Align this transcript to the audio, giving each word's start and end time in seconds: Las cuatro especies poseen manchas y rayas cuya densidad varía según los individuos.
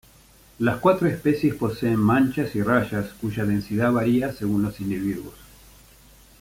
Las 0.57 0.77
cuatro 0.79 1.07
especies 1.07 1.53
poseen 1.53 1.97
manchas 1.99 2.55
y 2.55 2.63
rayas 2.63 3.13
cuya 3.21 3.45
densidad 3.45 3.93
varía 3.93 4.33
según 4.33 4.63
los 4.63 4.79
individuos. 4.79 5.35